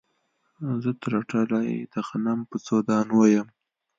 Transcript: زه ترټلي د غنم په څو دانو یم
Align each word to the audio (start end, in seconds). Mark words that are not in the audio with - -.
زه 0.83 0.91
ترټلي 1.01 1.69
د 1.93 1.95
غنم 2.07 2.39
په 2.49 2.57
څو 2.65 2.75
دانو 2.89 3.21
یم 3.35 3.47